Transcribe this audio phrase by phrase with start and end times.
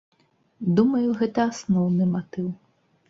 [0.79, 2.47] Думаю, гэта асноўны матыў.